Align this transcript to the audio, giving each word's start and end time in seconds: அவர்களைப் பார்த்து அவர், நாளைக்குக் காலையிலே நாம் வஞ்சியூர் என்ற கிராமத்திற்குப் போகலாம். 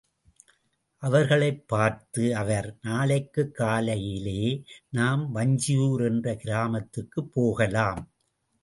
அவர்களைப் 1.03 1.67
பார்த்து 1.67 2.35
அவர், 2.35 2.77
நாளைக்குக் 2.81 3.53
காலையிலே 3.53 4.63
நாம் 4.89 5.35
வஞ்சியூர் 5.35 6.03
என்ற 6.05 6.35
கிராமத்திற்குப் 6.35 7.31
போகலாம். 7.31 8.03